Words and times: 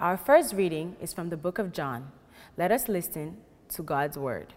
Our 0.00 0.16
first 0.16 0.54
reading 0.54 0.94
is 1.00 1.12
from 1.12 1.28
the 1.28 1.36
book 1.36 1.58
of 1.58 1.72
John. 1.72 2.12
Let 2.56 2.70
us 2.70 2.88
listen 2.88 3.38
to 3.70 3.82
God's 3.82 4.16
word. 4.16 4.54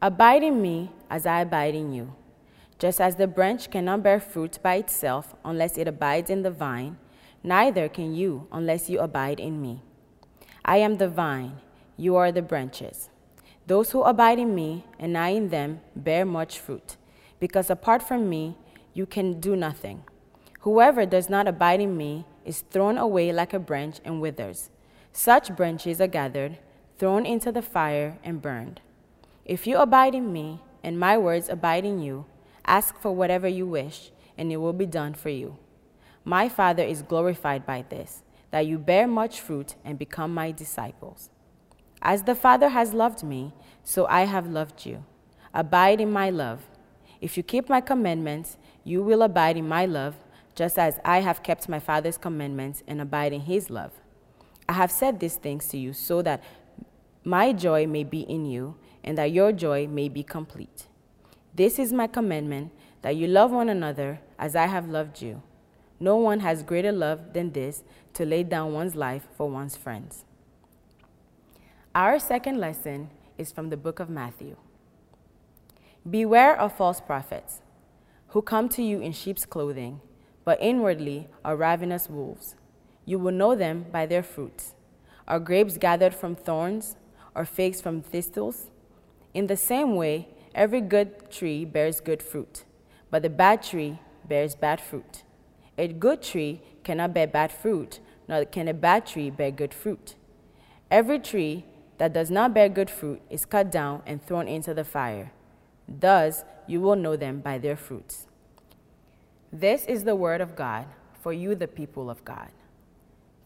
Abide 0.00 0.44
in 0.44 0.62
me 0.62 0.92
as 1.10 1.26
I 1.26 1.40
abide 1.40 1.74
in 1.74 1.92
you. 1.92 2.14
Just 2.78 3.00
as 3.00 3.16
the 3.16 3.26
branch 3.26 3.72
cannot 3.72 4.04
bear 4.04 4.20
fruit 4.20 4.60
by 4.62 4.76
itself 4.76 5.34
unless 5.44 5.76
it 5.76 5.88
abides 5.88 6.30
in 6.30 6.42
the 6.42 6.52
vine, 6.52 6.98
neither 7.42 7.88
can 7.88 8.14
you 8.14 8.46
unless 8.52 8.88
you 8.88 9.00
abide 9.00 9.40
in 9.40 9.60
me. 9.60 9.82
I 10.64 10.76
am 10.76 10.98
the 10.98 11.08
vine, 11.08 11.56
you 11.96 12.14
are 12.14 12.30
the 12.30 12.42
branches. 12.42 13.10
Those 13.66 13.90
who 13.90 14.02
abide 14.02 14.38
in 14.38 14.54
me 14.54 14.84
and 15.00 15.18
I 15.18 15.30
in 15.30 15.48
them 15.48 15.80
bear 15.96 16.24
much 16.24 16.60
fruit, 16.60 16.96
because 17.40 17.70
apart 17.70 18.04
from 18.04 18.28
me 18.28 18.56
you 18.92 19.04
can 19.04 19.40
do 19.40 19.56
nothing. 19.56 20.04
Whoever 20.60 21.06
does 21.06 21.28
not 21.28 21.48
abide 21.48 21.80
in 21.80 21.96
me 21.96 22.24
is 22.44 22.60
thrown 22.70 22.98
away 22.98 23.32
like 23.32 23.52
a 23.52 23.58
branch 23.58 24.00
and 24.04 24.20
withers. 24.20 24.70
Such 25.12 25.54
branches 25.56 26.00
are 26.00 26.06
gathered, 26.06 26.58
thrown 26.98 27.24
into 27.26 27.50
the 27.50 27.62
fire, 27.62 28.18
and 28.22 28.42
burned. 28.42 28.80
If 29.44 29.66
you 29.66 29.78
abide 29.78 30.14
in 30.14 30.32
me, 30.32 30.60
and 30.82 30.98
my 30.98 31.16
words 31.16 31.48
abide 31.48 31.84
in 31.84 32.00
you, 32.00 32.26
ask 32.66 32.98
for 32.98 33.14
whatever 33.14 33.48
you 33.48 33.66
wish, 33.66 34.10
and 34.36 34.52
it 34.52 34.58
will 34.58 34.72
be 34.72 34.86
done 34.86 35.14
for 35.14 35.30
you. 35.30 35.56
My 36.24 36.48
Father 36.48 36.82
is 36.82 37.02
glorified 37.02 37.66
by 37.66 37.84
this, 37.88 38.22
that 38.50 38.66
you 38.66 38.78
bear 38.78 39.06
much 39.06 39.40
fruit 39.40 39.74
and 39.84 39.98
become 39.98 40.32
my 40.32 40.50
disciples. 40.50 41.30
As 42.02 42.22
the 42.22 42.34
Father 42.34 42.68
has 42.68 42.92
loved 42.92 43.22
me, 43.22 43.52
so 43.82 44.06
I 44.06 44.22
have 44.22 44.46
loved 44.46 44.84
you. 44.84 45.04
Abide 45.52 46.00
in 46.00 46.10
my 46.10 46.30
love. 46.30 46.60
If 47.20 47.36
you 47.36 47.42
keep 47.42 47.68
my 47.68 47.80
commandments, 47.80 48.58
you 48.82 49.02
will 49.02 49.22
abide 49.22 49.56
in 49.56 49.68
my 49.68 49.86
love 49.86 50.16
just 50.54 50.78
as 50.78 51.00
I 51.04 51.20
have 51.20 51.42
kept 51.42 51.68
my 51.68 51.78
Father's 51.78 52.16
commandments 52.16 52.82
and 52.86 53.00
abide 53.00 53.32
in 53.32 53.42
his 53.42 53.70
love. 53.70 53.92
I 54.68 54.74
have 54.74 54.90
said 54.90 55.20
these 55.20 55.36
things 55.36 55.66
to 55.68 55.78
you 55.78 55.92
so 55.92 56.22
that 56.22 56.42
my 57.24 57.52
joy 57.52 57.86
may 57.86 58.04
be 58.04 58.20
in 58.20 58.46
you 58.46 58.76
and 59.02 59.18
that 59.18 59.32
your 59.32 59.52
joy 59.52 59.86
may 59.86 60.08
be 60.08 60.22
complete. 60.22 60.86
This 61.54 61.78
is 61.78 61.92
my 61.92 62.06
commandment 62.06 62.72
that 63.02 63.16
you 63.16 63.26
love 63.26 63.50
one 63.50 63.68
another 63.68 64.20
as 64.38 64.56
I 64.56 64.66
have 64.66 64.88
loved 64.88 65.20
you. 65.20 65.42
No 66.00 66.16
one 66.16 66.40
has 66.40 66.62
greater 66.62 66.92
love 66.92 67.32
than 67.32 67.52
this 67.52 67.84
to 68.14 68.24
lay 68.24 68.42
down 68.42 68.72
one's 68.72 68.94
life 68.94 69.26
for 69.36 69.48
one's 69.48 69.76
friends. 69.76 70.24
Our 71.94 72.18
second 72.18 72.58
lesson 72.58 73.10
is 73.38 73.52
from 73.52 73.70
the 73.70 73.76
book 73.76 74.00
of 74.00 74.10
Matthew. 74.10 74.56
Beware 76.08 76.58
of 76.58 76.76
false 76.76 77.00
prophets 77.00 77.60
who 78.28 78.42
come 78.42 78.68
to 78.70 78.82
you 78.82 79.00
in 79.00 79.12
sheep's 79.12 79.46
clothing 79.46 80.00
but 80.44 80.60
inwardly 80.60 81.28
are 81.44 81.56
ravenous 81.56 82.08
wolves. 82.08 82.54
You 83.04 83.18
will 83.18 83.32
know 83.32 83.54
them 83.54 83.86
by 83.90 84.06
their 84.06 84.22
fruits. 84.22 84.74
Are 85.26 85.40
grapes 85.40 85.78
gathered 85.78 86.14
from 86.14 86.36
thorns, 86.36 86.96
or 87.34 87.44
figs 87.44 87.80
from 87.80 88.02
thistles? 88.02 88.70
In 89.32 89.46
the 89.46 89.56
same 89.56 89.96
way, 89.96 90.28
every 90.54 90.80
good 90.80 91.30
tree 91.30 91.64
bears 91.64 92.00
good 92.00 92.22
fruit, 92.22 92.64
but 93.10 93.22
the 93.22 93.30
bad 93.30 93.62
tree 93.62 93.98
bears 94.28 94.54
bad 94.54 94.80
fruit. 94.80 95.22
A 95.76 95.88
good 95.88 96.22
tree 96.22 96.62
cannot 96.84 97.14
bear 97.14 97.26
bad 97.26 97.50
fruit, 97.50 98.00
nor 98.28 98.44
can 98.44 98.68
a 98.68 98.74
bad 98.74 99.06
tree 99.06 99.30
bear 99.30 99.50
good 99.50 99.74
fruit. 99.74 100.14
Every 100.90 101.18
tree 101.18 101.64
that 101.98 102.12
does 102.12 102.30
not 102.30 102.54
bear 102.54 102.68
good 102.68 102.90
fruit 102.90 103.20
is 103.28 103.44
cut 103.44 103.70
down 103.72 104.02
and 104.06 104.22
thrown 104.22 104.46
into 104.46 104.74
the 104.74 104.84
fire. 104.84 105.32
Thus, 105.88 106.44
you 106.66 106.80
will 106.80 106.96
know 106.96 107.16
them 107.16 107.40
by 107.40 107.58
their 107.58 107.76
fruits. 107.76 108.26
This 109.56 109.84
is 109.84 110.02
the 110.02 110.16
word 110.16 110.40
of 110.40 110.56
God 110.56 110.84
for 111.22 111.32
you, 111.32 111.54
the 111.54 111.68
people 111.68 112.10
of 112.10 112.24
God. 112.24 112.50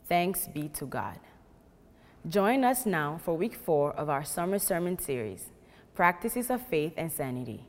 Thanks 0.08 0.48
be 0.48 0.70
to 0.70 0.86
God. 0.86 1.20
Join 2.26 2.64
us 2.64 2.86
now 2.86 3.20
for 3.22 3.36
week 3.36 3.54
four 3.54 3.92
of 3.92 4.08
our 4.08 4.24
summer 4.24 4.58
sermon 4.58 4.98
series, 4.98 5.50
Practices 5.94 6.48
of 6.48 6.66
Faith 6.66 6.94
and 6.96 7.12
Sanity. 7.12 7.66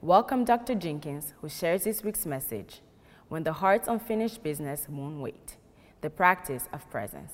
Welcome 0.00 0.44
Dr. 0.44 0.76
Jenkins, 0.76 1.34
who 1.40 1.48
shares 1.48 1.82
this 1.82 2.04
week's 2.04 2.24
message 2.24 2.80
When 3.28 3.42
the 3.42 3.54
Heart's 3.54 3.88
Unfinished 3.88 4.44
Business 4.44 4.86
Won't 4.88 5.20
Wait, 5.20 5.56
the 6.00 6.10
practice 6.10 6.68
of 6.72 6.88
presence. 6.92 7.32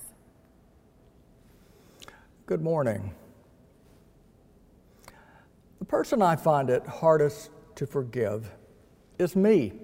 Good 2.46 2.62
morning. 2.62 3.14
The 5.80 5.84
person 5.84 6.22
I 6.22 6.36
find 6.36 6.70
it 6.70 6.86
hardest 6.86 7.50
to 7.74 7.86
forgive 7.86 8.50
is 9.18 9.36
me. 9.36 9.83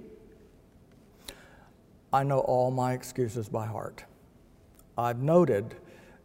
I 2.12 2.24
know 2.24 2.40
all 2.40 2.70
my 2.70 2.92
excuses 2.92 3.48
by 3.48 3.66
heart. 3.66 4.04
I've 4.98 5.22
noted 5.22 5.76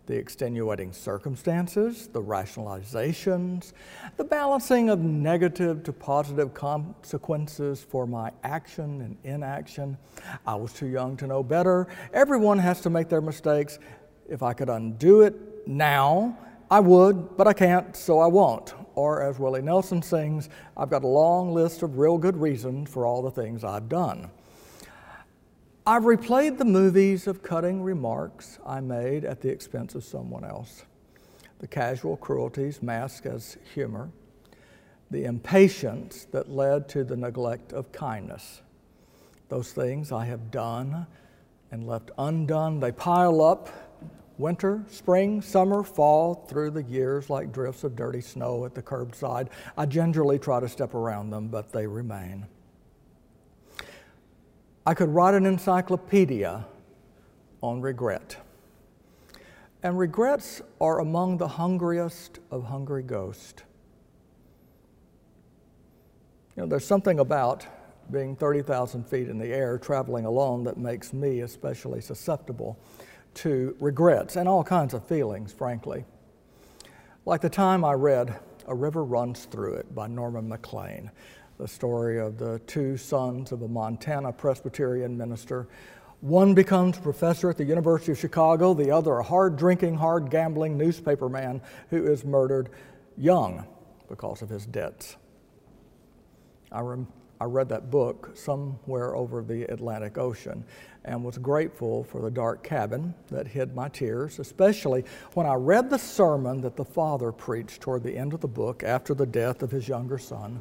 the 0.07 0.15
extenuating 0.15 0.93
circumstances, 0.93 2.07
the 2.07 2.21
rationalizations, 2.21 3.73
the 4.17 4.23
balancing 4.23 4.89
of 4.89 4.99
negative 4.99 5.83
to 5.83 5.93
positive 5.93 6.53
consequences 6.53 7.83
for 7.83 8.05
my 8.05 8.31
action 8.43 9.01
and 9.01 9.17
inaction. 9.23 9.97
I 10.45 10.55
was 10.55 10.73
too 10.73 10.87
young 10.87 11.17
to 11.17 11.27
know 11.27 11.43
better. 11.43 11.87
Everyone 12.13 12.59
has 12.59 12.81
to 12.81 12.89
make 12.89 13.09
their 13.09 13.21
mistakes. 13.21 13.79
If 14.29 14.43
I 14.43 14.53
could 14.53 14.69
undo 14.69 15.21
it 15.21 15.67
now, 15.67 16.37
I 16.69 16.79
would, 16.79 17.37
but 17.37 17.47
I 17.47 17.53
can't, 17.53 17.95
so 17.95 18.19
I 18.19 18.27
won't. 18.27 18.73
Or, 18.95 19.21
as 19.21 19.39
Willie 19.39 19.61
Nelson 19.61 20.01
sings, 20.01 20.49
I've 20.77 20.89
got 20.89 21.03
a 21.03 21.07
long 21.07 21.53
list 21.53 21.83
of 21.83 21.97
real 21.97 22.17
good 22.17 22.37
reasons 22.37 22.89
for 22.89 23.05
all 23.05 23.21
the 23.21 23.31
things 23.31 23.63
I've 23.63 23.89
done. 23.89 24.29
I've 25.87 26.05
replayed 26.05 26.57
the 26.57 26.65
movies 26.65 27.27
of 27.27 27.43
cutting 27.43 27.83
remarks 27.83 28.57
I 28.65 28.79
made 28.79 29.23
at 29.23 29.41
the 29.41 29.49
expense 29.49 29.93
of 29.93 30.03
someone 30.03 30.43
else, 30.43 30.83
the 31.59 31.67
casual 31.67 32.17
cruelties 32.17 32.81
masked 32.81 33.27
as 33.27 33.57
humor, 33.71 34.09
the 35.11 35.25
impatience 35.25 36.25
that 36.31 36.49
led 36.49 36.89
to 36.89 37.03
the 37.03 37.15
neglect 37.15 37.71
of 37.71 37.91
kindness. 37.91 38.63
Those 39.49 39.73
things 39.73 40.11
I 40.11 40.25
have 40.25 40.49
done 40.49 41.05
and 41.69 41.85
left 41.85 42.09
undone, 42.17 42.79
they 42.79 42.91
pile 42.91 43.43
up 43.43 43.69
winter, 44.39 44.83
spring, 44.87 45.39
summer, 45.39 45.83
fall, 45.83 46.33
through 46.49 46.71
the 46.71 46.83
years 46.83 47.29
like 47.29 47.51
drifts 47.51 47.83
of 47.83 47.95
dirty 47.95 48.21
snow 48.21 48.65
at 48.65 48.73
the 48.73 48.81
curbside. 48.81 49.49
I 49.77 49.85
gingerly 49.85 50.39
try 50.39 50.59
to 50.59 50.67
step 50.67 50.95
around 50.95 51.29
them, 51.29 51.47
but 51.47 51.71
they 51.71 51.85
remain. 51.85 52.47
I 54.85 54.93
could 54.93 55.09
write 55.09 55.33
an 55.33 55.45
encyclopedia 55.47 56.65
on 57.61 57.81
regret. 57.81 58.37
And 59.81 59.97
regrets 59.97 60.61
are 60.79 60.99
among 60.99 61.37
the 61.37 61.47
hungriest 61.47 62.39
of 62.51 62.65
hungry 62.65 63.01
ghosts. 63.01 63.63
You 66.55 66.63
know, 66.63 66.67
there's 66.67 66.85
something 66.85 67.19
about 67.19 67.65
being 68.11 68.35
30,000 68.35 69.07
feet 69.07 69.27
in 69.27 69.39
the 69.39 69.47
air 69.47 69.77
traveling 69.79 70.25
alone 70.25 70.63
that 70.65 70.77
makes 70.77 71.13
me 71.13 71.41
especially 71.41 71.99
susceptible 71.99 72.77
to 73.35 73.75
regrets 73.79 74.35
and 74.35 74.47
all 74.47 74.63
kinds 74.63 74.93
of 74.93 75.03
feelings, 75.05 75.51
frankly. 75.51 76.05
Like 77.25 77.41
the 77.41 77.49
time 77.49 77.83
I 77.83 77.93
read 77.93 78.39
A 78.67 78.75
River 78.75 79.03
Runs 79.03 79.45
Through 79.45 79.73
It 79.73 79.95
by 79.95 80.07
Norman 80.07 80.47
Maclean 80.47 81.09
the 81.57 81.67
story 81.67 82.19
of 82.19 82.37
the 82.37 82.59
two 82.67 82.97
sons 82.97 83.51
of 83.51 83.61
a 83.61 83.67
Montana 83.67 84.31
Presbyterian 84.31 85.17
minister. 85.17 85.67
One 86.21 86.53
becomes 86.53 86.97
professor 86.97 87.49
at 87.49 87.57
the 87.57 87.63
University 87.63 88.11
of 88.11 88.17
Chicago, 88.17 88.73
the 88.73 88.91
other 88.91 89.13
a 89.17 89.23
hard 89.23 89.55
drinking, 89.55 89.95
hard 89.95 90.29
gambling 90.29 90.77
newspaperman 90.77 91.61
who 91.89 92.05
is 92.05 92.25
murdered 92.25 92.69
young 93.17 93.65
because 94.09 94.41
of 94.41 94.49
his 94.49 94.65
debts. 94.65 95.15
I, 96.71 96.81
rem- 96.81 97.07
I 97.39 97.45
read 97.45 97.69
that 97.69 97.89
book 97.89 98.31
somewhere 98.33 99.15
over 99.15 99.41
the 99.41 99.63
Atlantic 99.71 100.17
Ocean 100.17 100.65
and 101.05 101.23
was 101.23 101.37
grateful 101.37 102.03
for 102.03 102.21
the 102.21 102.31
dark 102.31 102.63
cabin 102.63 103.13
that 103.27 103.47
hid 103.47 103.75
my 103.75 103.87
tears, 103.87 104.39
especially 104.39 105.05
when 105.33 105.45
I 105.45 105.53
read 105.53 105.89
the 105.89 105.99
sermon 105.99 106.59
that 106.61 106.75
the 106.75 106.85
father 106.85 107.31
preached 107.31 107.81
toward 107.81 108.03
the 108.03 108.17
end 108.17 108.33
of 108.33 108.41
the 108.41 108.47
book 108.47 108.83
after 108.83 109.13
the 109.13 109.27
death 109.27 109.61
of 109.61 109.71
his 109.71 109.87
younger 109.87 110.17
son 110.17 110.59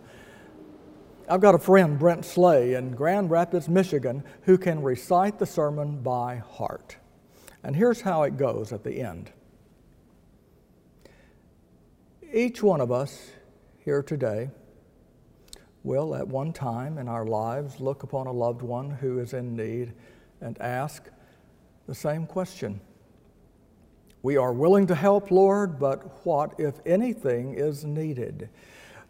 I've 1.27 1.41
got 1.41 1.55
a 1.55 1.59
friend, 1.59 1.99
Brent 1.99 2.25
Slay, 2.25 2.75
in 2.75 2.91
Grand 2.91 3.31
Rapids, 3.31 3.67
Michigan, 3.69 4.23
who 4.43 4.59
can 4.59 4.83
recite 4.83 5.39
the 5.39 5.47
sermon 5.47 6.03
by 6.03 6.37
heart. 6.37 6.99
And 7.63 7.75
here's 7.75 8.03
how 8.03 8.25
it 8.25 8.37
goes 8.37 8.73
at 8.75 8.85
the 8.85 9.01
end. 9.01 9.31
Each 12.31 12.63
one 12.63 12.83
of 12.83 12.93
us 12.93 13.31
here 13.79 14.03
today 14.03 14.51
will, 15.83 16.15
at 16.15 16.29
one 16.29 16.53
time 16.53 16.99
in 16.99 17.09
our 17.09 17.25
lives, 17.25 17.81
look 17.81 18.03
upon 18.03 18.27
a 18.27 18.33
loved 18.33 18.61
one 18.61 18.91
who 18.91 19.19
is 19.19 19.33
in 19.33 19.57
need 19.57 19.95
and 20.43 20.61
ask 20.61 21.09
the 21.87 21.95
same 21.95 22.27
question. 22.27 22.81
We 24.23 24.37
are 24.37 24.53
willing 24.53 24.87
to 24.89 24.95
help, 24.95 25.31
Lord, 25.31 25.79
but 25.79 26.27
what, 26.27 26.55
if 26.59 26.75
anything, 26.85 27.55
is 27.55 27.85
needed? 27.85 28.51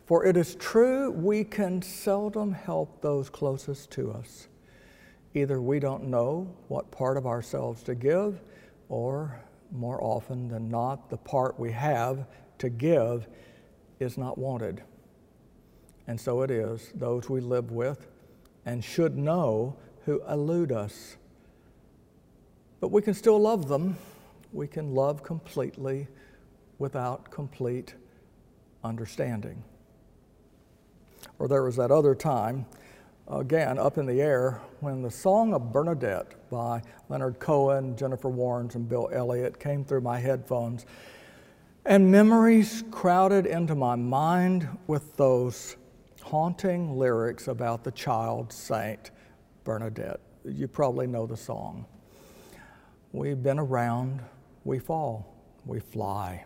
For 0.06 0.26
it 0.26 0.36
is 0.36 0.54
true 0.56 1.10
we 1.10 1.44
can 1.44 1.80
seldom 1.80 2.52
help 2.52 3.00
those 3.00 3.30
closest 3.30 3.90
to 3.92 4.12
us. 4.12 4.48
Either 5.32 5.60
we 5.60 5.80
don't 5.80 6.04
know 6.04 6.54
what 6.68 6.90
part 6.90 7.16
of 7.16 7.26
ourselves 7.26 7.82
to 7.84 7.94
give, 7.94 8.40
or 8.88 9.40
more 9.72 10.02
often 10.02 10.48
than 10.48 10.68
not, 10.68 11.08
the 11.08 11.16
part 11.16 11.58
we 11.58 11.72
have 11.72 12.26
to 12.58 12.68
give 12.68 13.26
is 13.98 14.18
not 14.18 14.36
wanted. 14.36 14.82
And 16.06 16.20
so 16.20 16.42
it 16.42 16.50
is 16.50 16.92
those 16.94 17.30
we 17.30 17.40
live 17.40 17.70
with 17.70 18.06
and 18.66 18.84
should 18.84 19.16
know 19.16 19.74
who 20.04 20.22
elude 20.28 20.70
us. 20.70 21.16
But 22.80 22.88
we 22.88 23.00
can 23.00 23.14
still 23.14 23.38
love 23.38 23.68
them. 23.68 23.96
We 24.52 24.66
can 24.66 24.94
love 24.94 25.22
completely 25.22 26.06
without 26.78 27.30
complete 27.30 27.94
understanding. 28.84 29.64
Or 31.38 31.48
there 31.48 31.62
was 31.62 31.76
that 31.76 31.90
other 31.90 32.14
time, 32.14 32.66
again, 33.28 33.78
up 33.78 33.98
in 33.98 34.06
the 34.06 34.20
air, 34.20 34.60
when 34.80 35.02
the 35.02 35.10
Song 35.10 35.54
of 35.54 35.72
Bernadette 35.72 36.48
by 36.50 36.82
Leonard 37.08 37.38
Cohen, 37.38 37.96
Jennifer 37.96 38.28
Warnes, 38.28 38.74
and 38.74 38.88
Bill 38.88 39.08
Elliott 39.12 39.58
came 39.58 39.84
through 39.84 40.02
my 40.02 40.18
headphones. 40.18 40.86
And 41.86 42.10
memories 42.10 42.84
crowded 42.90 43.46
into 43.46 43.74
my 43.74 43.94
mind 43.94 44.68
with 44.86 45.16
those 45.16 45.76
haunting 46.22 46.96
lyrics 46.96 47.48
about 47.48 47.84
the 47.84 47.90
child 47.90 48.52
saint 48.52 49.10
Bernadette. 49.64 50.20
You 50.44 50.68
probably 50.68 51.06
know 51.06 51.26
the 51.26 51.36
song. 51.36 51.84
We've 53.12 53.42
been 53.42 53.58
around, 53.58 54.22
we 54.64 54.78
fall, 54.78 55.34
we 55.66 55.80
fly. 55.80 56.44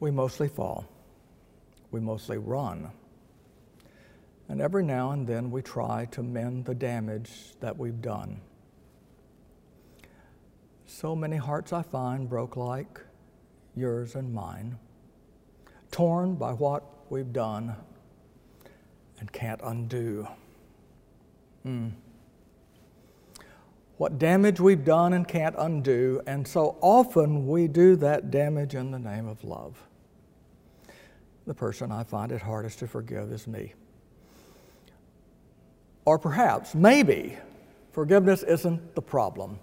We 0.00 0.10
mostly 0.10 0.48
fall, 0.48 0.86
we 1.90 2.00
mostly 2.00 2.38
run. 2.38 2.90
And 4.48 4.60
every 4.62 4.82
now 4.82 5.10
and 5.10 5.26
then 5.26 5.50
we 5.50 5.60
try 5.60 6.06
to 6.12 6.22
mend 6.22 6.64
the 6.64 6.74
damage 6.74 7.30
that 7.60 7.76
we've 7.76 8.00
done. 8.00 8.40
So 10.86 11.14
many 11.14 11.36
hearts 11.36 11.72
I 11.72 11.82
find 11.82 12.28
broke 12.28 12.56
like 12.56 13.00
yours 13.76 14.14
and 14.14 14.32
mine, 14.32 14.78
torn 15.90 16.34
by 16.34 16.52
what 16.52 16.82
we've 17.10 17.32
done 17.32 17.76
and 19.20 19.30
can't 19.30 19.60
undo. 19.62 20.26
Mm. 21.66 21.92
What 23.98 24.18
damage 24.18 24.60
we've 24.60 24.84
done 24.84 25.12
and 25.12 25.26
can't 25.26 25.56
undo, 25.58 26.22
and 26.26 26.46
so 26.46 26.78
often 26.80 27.46
we 27.46 27.68
do 27.68 27.96
that 27.96 28.30
damage 28.30 28.74
in 28.74 28.90
the 28.90 28.98
name 28.98 29.26
of 29.26 29.42
love. 29.44 29.76
The 31.46 31.54
person 31.54 31.90
I 31.90 32.04
find 32.04 32.30
it 32.30 32.40
hardest 32.40 32.78
to 32.78 32.86
forgive 32.86 33.32
is 33.32 33.46
me. 33.46 33.74
Or 36.08 36.18
perhaps, 36.18 36.74
maybe, 36.74 37.36
forgiveness 37.92 38.42
isn't 38.42 38.94
the 38.94 39.02
problem. 39.02 39.58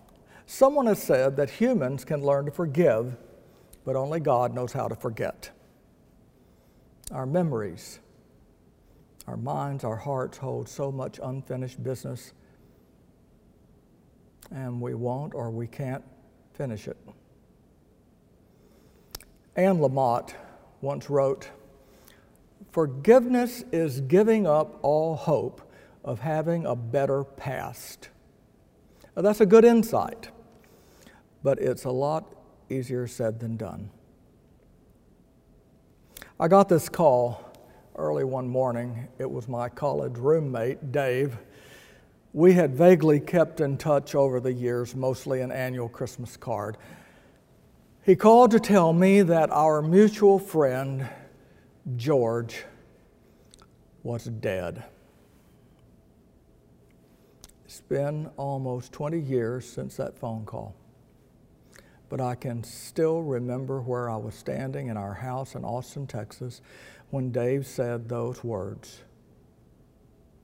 Someone 0.45 0.86
has 0.86 1.01
said 1.01 1.38
that 1.38 1.50
humans 1.50 2.06
can 2.06 2.24
learn 2.24 2.45
to 2.45 2.51
forgive, 2.51 3.18
but 3.83 3.95
only 3.95 4.19
God 4.19 4.53
knows 4.53 4.71
how 4.71 4.88
to 4.88 4.94
forget. 4.94 5.50
Our 7.12 7.25
memories, 7.25 7.97
our 9.25 9.38
minds, 9.38 9.83
our 9.83 9.95
hearts 9.95 10.38
hold 10.38 10.69
so 10.69 10.92
much 10.92 11.19
unfinished 11.24 11.83
business, 11.83 12.31
and 14.51 14.80
we 14.80 14.94
won't 14.94 15.33
or 15.33 15.50
we 15.50 15.65
can't 15.65 16.03
finish 16.53 16.88
it. 16.88 16.98
Anne 19.56 19.80
Lamott 19.80 20.36
once 20.81 21.09
wrote 21.09 21.50
Forgiveness 22.71 23.63
is 23.71 24.01
giving 24.01 24.45
up 24.45 24.77
all 24.83 25.15
hope 25.15 25.64
of 26.06 26.19
having 26.19 26.66
a 26.66 26.75
better 26.75 27.24
past. 27.24 28.10
Now, 29.16 29.24
that's 29.24 29.42
a 29.42 29.46
good 29.46 29.66
insight, 29.66 30.30
but 31.44 31.60
it's 31.60 31.84
a 31.84 31.92
lot 31.92 32.34
easier 32.69 33.07
said 33.07 33.40
than 33.40 33.57
done. 33.57 33.90
I 36.40 36.48
got 36.48 36.69
this 36.69 36.90
call 36.90 37.52
early 37.96 38.24
one 38.24 38.48
morning. 38.48 39.07
It 39.18 39.30
was 39.30 39.48
my 39.48 39.68
college 39.68 40.18
roommate, 40.18 40.92
Dave. 40.92 41.38
We 42.34 42.54
had 42.54 42.75
vaguely 42.75 43.19
kept 43.19 43.60
in 43.60 43.78
touch 43.78 44.13
over 44.13 44.40
the 44.40 44.54
years, 44.54 44.96
mostly 44.96 45.42
an 45.42 45.51
annual 45.51 45.90
Christmas 45.90 46.38
card. 46.38 46.78
He 48.04 48.16
called 48.16 48.51
to 48.51 48.60
tell 48.60 48.94
me 48.94 49.24
that 49.24 49.50
our 49.50 49.81
mutual 49.81 50.38
friend, 50.38 51.10
George, 51.96 52.66
was 54.04 54.25
dead. 54.25 54.84
It's 57.75 57.81
been 57.81 58.30
almost 58.38 58.94
20 58.94 59.19
years 59.19 59.68
since 59.68 59.98
that 59.98 60.18
phone 60.18 60.45
call. 60.45 60.74
But 62.07 62.22
I 62.22 62.33
can 62.33 62.63
still 62.63 63.22
remember 63.22 63.81
where 63.81 64.10
I 64.10 64.16
was 64.16 64.33
standing 64.33 64.88
in 64.88 64.95
our 64.95 65.13
house 65.13 65.56
in 65.56 65.66
Austin, 65.66 66.07
Texas, 66.07 66.62
when 67.10 67.33
Dave 67.33 67.68
said 67.68 68.07
those 68.07 68.45
words 68.45 69.01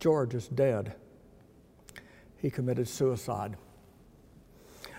George 0.02 0.34
is 0.34 0.50
dead. 0.50 0.96
He 2.36 2.50
committed 2.50 2.90
suicide. 2.90 3.56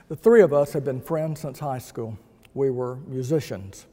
The 0.09 0.17
three 0.17 0.41
of 0.41 0.55
us 0.55 0.73
have 0.73 0.87
been 0.87 1.03
friends 1.03 1.41
since 1.41 1.59
high 1.59 1.81
school. 1.81 2.19
We 2.55 2.71
were 2.71 2.97
musicians. 2.97 3.85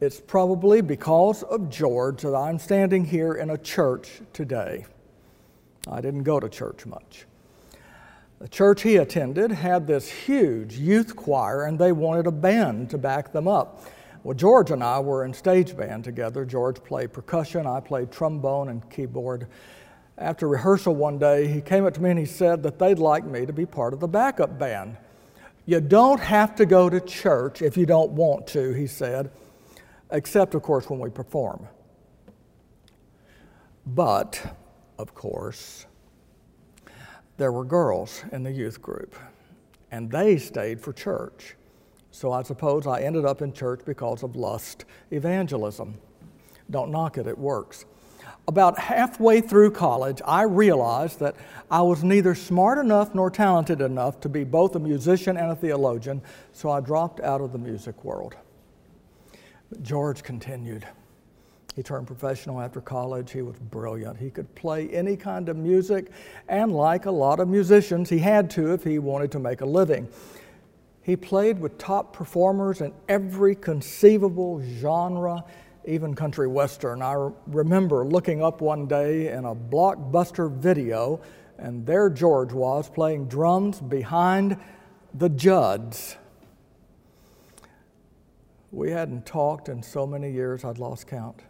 It's 0.00 0.22
probably 0.22 0.80
because 0.80 1.42
of 1.42 1.68
George 1.68 2.22
that 2.22 2.34
I'm 2.34 2.58
standing 2.58 3.04
here 3.04 3.34
in 3.34 3.50
a 3.50 3.58
church 3.58 4.22
today. 4.32 4.86
I 5.86 6.00
didn't 6.00 6.22
go 6.22 6.40
to 6.40 6.48
church 6.48 6.86
much. 6.86 7.26
The 8.42 8.48
church 8.48 8.82
he 8.82 8.96
attended 8.96 9.52
had 9.52 9.86
this 9.86 10.10
huge 10.10 10.76
youth 10.76 11.14
choir, 11.14 11.62
and 11.62 11.78
they 11.78 11.92
wanted 11.92 12.26
a 12.26 12.32
band 12.32 12.90
to 12.90 12.98
back 12.98 13.30
them 13.30 13.46
up. 13.46 13.84
Well, 14.24 14.34
George 14.34 14.72
and 14.72 14.82
I 14.82 14.98
were 14.98 15.24
in 15.24 15.32
stage 15.32 15.76
band 15.76 16.02
together. 16.02 16.44
George 16.44 16.82
played 16.82 17.12
percussion, 17.12 17.68
I 17.68 17.78
played 17.78 18.10
trombone 18.10 18.68
and 18.68 18.90
keyboard. 18.90 19.46
After 20.18 20.48
rehearsal 20.48 20.96
one 20.96 21.20
day, 21.20 21.46
he 21.46 21.60
came 21.60 21.86
up 21.86 21.94
to 21.94 22.02
me 22.02 22.10
and 22.10 22.18
he 22.18 22.24
said 22.24 22.64
that 22.64 22.80
they'd 22.80 22.98
like 22.98 23.24
me 23.24 23.46
to 23.46 23.52
be 23.52 23.64
part 23.64 23.94
of 23.94 24.00
the 24.00 24.08
backup 24.08 24.58
band. 24.58 24.96
You 25.64 25.80
don't 25.80 26.18
have 26.18 26.56
to 26.56 26.66
go 26.66 26.90
to 26.90 27.00
church 27.00 27.62
if 27.62 27.76
you 27.76 27.86
don't 27.86 28.10
want 28.10 28.48
to, 28.48 28.72
he 28.72 28.88
said, 28.88 29.30
except, 30.10 30.56
of 30.56 30.62
course, 30.62 30.90
when 30.90 30.98
we 30.98 31.10
perform. 31.10 31.68
But, 33.86 34.56
of 34.98 35.14
course, 35.14 35.86
there 37.36 37.52
were 37.52 37.64
girls 37.64 38.24
in 38.32 38.42
the 38.42 38.52
youth 38.52 38.80
group, 38.80 39.14
and 39.90 40.10
they 40.10 40.36
stayed 40.36 40.80
for 40.80 40.92
church. 40.92 41.56
So 42.10 42.30
I 42.30 42.42
suppose 42.42 42.86
I 42.86 43.00
ended 43.00 43.24
up 43.24 43.40
in 43.40 43.52
church 43.52 43.80
because 43.86 44.22
of 44.22 44.36
lust 44.36 44.84
evangelism. 45.10 45.96
Don't 46.70 46.90
knock 46.90 47.18
it, 47.18 47.26
it 47.26 47.38
works. 47.38 47.86
About 48.48 48.78
halfway 48.78 49.40
through 49.40 49.70
college, 49.70 50.20
I 50.24 50.42
realized 50.42 51.20
that 51.20 51.36
I 51.70 51.82
was 51.82 52.02
neither 52.02 52.34
smart 52.34 52.78
enough 52.78 53.14
nor 53.14 53.30
talented 53.30 53.80
enough 53.80 54.20
to 54.20 54.28
be 54.28 54.44
both 54.44 54.74
a 54.74 54.80
musician 54.80 55.36
and 55.36 55.52
a 55.52 55.56
theologian, 55.56 56.22
so 56.52 56.70
I 56.70 56.80
dropped 56.80 57.20
out 57.20 57.40
of 57.40 57.52
the 57.52 57.58
music 57.58 58.04
world. 58.04 58.34
But 59.70 59.82
George 59.82 60.22
continued. 60.22 60.86
He 61.74 61.82
turned 61.82 62.06
professional 62.06 62.60
after 62.60 62.80
college. 62.80 63.32
He 63.32 63.42
was 63.42 63.56
brilliant. 63.58 64.18
He 64.18 64.30
could 64.30 64.54
play 64.54 64.90
any 64.90 65.16
kind 65.16 65.48
of 65.48 65.56
music, 65.56 66.10
and 66.48 66.72
like 66.72 67.06
a 67.06 67.10
lot 67.10 67.40
of 67.40 67.48
musicians, 67.48 68.10
he 68.10 68.18
had 68.18 68.50
to 68.50 68.74
if 68.74 68.84
he 68.84 68.98
wanted 68.98 69.32
to 69.32 69.38
make 69.38 69.62
a 69.62 69.66
living. 69.66 70.08
He 71.02 71.16
played 71.16 71.58
with 71.58 71.78
top 71.78 72.12
performers 72.12 72.80
in 72.80 72.92
every 73.08 73.54
conceivable 73.54 74.62
genre, 74.78 75.44
even 75.84 76.14
country 76.14 76.46
western. 76.46 77.02
I 77.02 77.30
remember 77.46 78.04
looking 78.04 78.42
up 78.42 78.60
one 78.60 78.86
day 78.86 79.32
in 79.32 79.46
a 79.46 79.54
blockbuster 79.54 80.54
video, 80.54 81.20
and 81.58 81.86
there 81.86 82.10
George 82.10 82.52
was 82.52 82.88
playing 82.88 83.28
drums 83.28 83.80
behind 83.80 84.58
the 85.14 85.28
Judds. 85.28 86.16
We 88.70 88.90
hadn't 88.90 89.26
talked 89.26 89.68
in 89.68 89.82
so 89.82 90.06
many 90.06 90.30
years, 90.30 90.64
I'd 90.64 90.78
lost 90.78 91.06
count. 91.06 91.42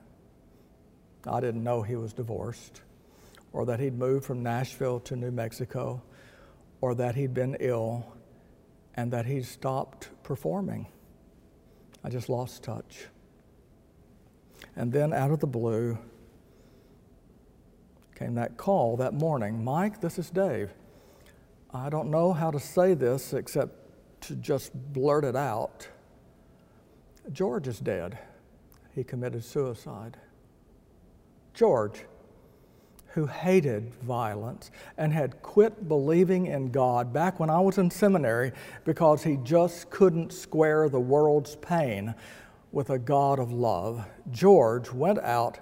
I 1.27 1.41
didn't 1.41 1.63
know 1.63 1.83
he 1.83 1.97
was 1.97 2.13
divorced. 2.13 2.83
or 3.53 3.67
that 3.67 3.81
he'd 3.81 3.99
moved 3.99 4.25
from 4.25 4.43
Nashville 4.43 5.01
to 5.01 5.17
New 5.17 5.31
Mexico, 5.31 6.03
or 6.81 6.95
that 6.95 7.15
he'd 7.15 7.35
been 7.35 7.57
ill 7.61 8.05
and 8.95 9.13
that 9.13 9.27
he'd 9.27 9.45
stopped 9.45 10.09
performing. 10.23 10.87
I 12.03 12.09
just 12.09 12.29
lost 12.29 12.63
touch. 12.63 13.07
And 14.75 14.93
then 14.93 15.13
out 15.13 15.31
of 15.31 15.41
the 15.41 15.47
blue 15.47 15.99
came 18.17 18.35
that 18.35 18.57
call 18.57 18.97
that 18.97 19.15
morning 19.15 19.63
Mike, 19.63 20.01
this 20.01 20.19
is 20.19 20.31
Dave. 20.31 20.71
I 21.73 21.89
don't 21.89 22.11
know 22.11 22.33
how 22.33 22.51
to 22.51 22.61
say 22.61 22.95
this 22.95 23.33
except 23.33 23.75
to 24.23 24.35
just 24.37 24.73
blurt 24.93 25.25
it 25.25 25.37
out. 25.37 25.89
George 27.33 27.69
is 27.69 27.79
dead. 27.79 28.19
He 28.95 29.05
committed 29.05 29.45
suicide. 29.45 30.17
George, 31.55 32.05
who 33.09 33.27
hated 33.27 33.95
violence 33.97 34.71
and 34.97 35.13
had 35.13 35.43
quit 35.43 35.87
believing 35.89 36.47
in 36.47 36.71
God 36.71 37.13
back 37.13 37.39
when 37.39 37.51
I 37.51 37.61
was 37.61 37.77
in 37.79 37.91
seminary 37.91 38.53
because 38.85 39.23
he 39.23 39.37
just 39.43 39.91
couldn't 39.91 40.33
square 40.33 40.89
the 40.89 41.01
world's 41.01 41.57
pain 41.57 42.15
with 42.73 42.89
a 42.89 42.99
God 42.99 43.39
of 43.39 43.53
love, 43.53 44.07
George 44.31 44.91
went 44.91 45.19
out 45.19 45.59